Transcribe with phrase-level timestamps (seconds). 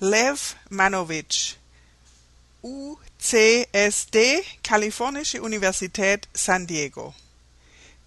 [0.00, 1.54] Lev Manowitsch
[2.62, 7.14] UCSD Kalifornische Universität San Diego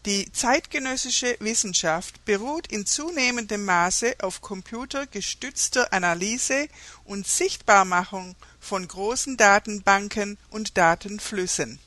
[0.05, 6.67] Die zeitgenössische Wissenschaft beruht in zunehmendem Maße auf computergestützter Analyse
[7.06, 11.79] und Sichtbarmachung von großen Datenbanken und Datenflüssen.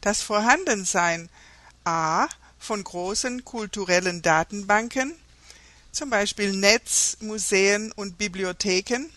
[0.00, 1.28] Das Vorhandensein
[1.84, 2.28] a.
[2.58, 5.14] von großen kulturellen Datenbanken
[5.92, 9.10] zum Beispiel Netz, Museen und Bibliotheken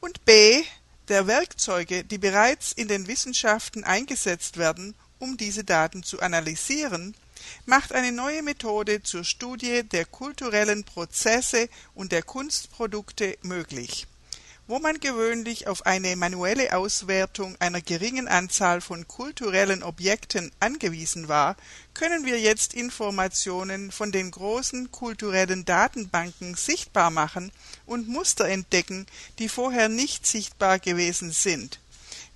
[0.00, 0.62] und b.
[1.08, 7.14] der Werkzeuge, die bereits in den Wissenschaften eingesetzt werden, um diese Daten zu analysieren,
[7.66, 14.06] macht eine neue Methode zur Studie der kulturellen Prozesse und der Kunstprodukte möglich
[14.70, 21.56] wo man gewöhnlich auf eine manuelle Auswertung einer geringen Anzahl von kulturellen Objekten angewiesen war,
[21.92, 27.50] können wir jetzt Informationen von den großen kulturellen Datenbanken sichtbar machen
[27.84, 29.06] und Muster entdecken,
[29.40, 31.80] die vorher nicht sichtbar gewesen sind.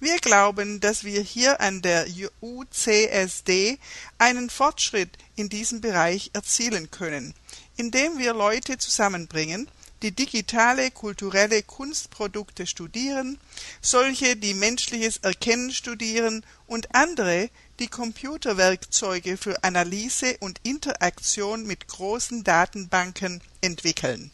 [0.00, 2.04] Wir glauben, dass wir hier an der
[2.42, 3.78] UCSD
[4.18, 7.32] einen Fortschritt in diesem Bereich erzielen können,
[7.76, 9.68] indem wir Leute zusammenbringen,
[10.02, 13.38] die digitale kulturelle Kunstprodukte studieren,
[13.80, 22.44] solche, die menschliches Erkennen studieren und andere, die Computerwerkzeuge für Analyse und Interaktion mit großen
[22.44, 24.30] Datenbanken entwickeln.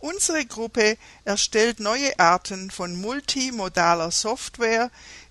[0.00, 4.90] Unsere Gruppe erstellt neue Arten von multimodaler Software,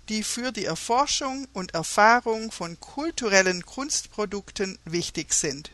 [0.10, 5.72] die für die Erforschung und Erfahrung von kulturellen Kunstprodukten wichtig sind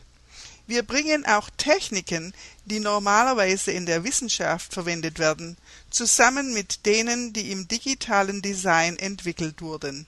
[0.66, 2.32] wir bringen auch Techniken,
[2.64, 5.56] die normalerweise in der Wissenschaft verwendet werden,
[5.90, 10.06] zusammen mit denen, die im digitalen Design entwickelt wurden.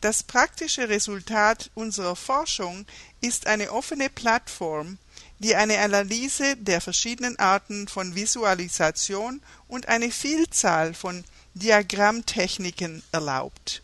[0.00, 2.86] Das praktische Resultat unserer Forschung
[3.20, 4.98] ist eine offene Plattform,
[5.40, 13.82] die eine Analyse der verschiedenen Arten von Visualisation und eine Vielzahl von Diagrammtechniken erlaubt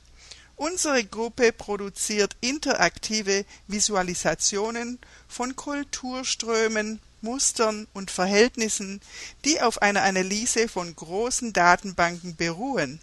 [0.56, 9.00] Unsere Gruppe produziert interaktive Visualisationen von Kulturströmen, Mustern und Verhältnissen,
[9.44, 13.00] die auf einer Analyse von großen Datenbanken beruhen,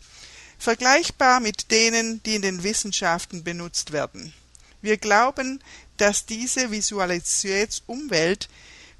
[0.58, 4.34] vergleichbar mit denen, die in den Wissenschaften benutzt werden.
[4.82, 5.62] Wir glauben,
[5.98, 8.48] dass diese Visualisationsumwelt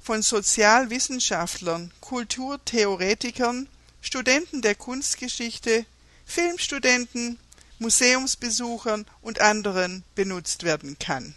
[0.00, 3.68] von Sozialwissenschaftlern, Kulturtheoretikern,
[4.00, 5.86] Studenten der Kunstgeschichte,
[6.26, 7.38] Filmstudenten
[7.82, 11.34] Museumsbesuchern und anderen benutzt werden kann